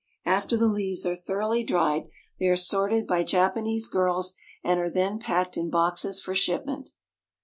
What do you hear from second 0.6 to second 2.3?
leaves are thoroughly dried,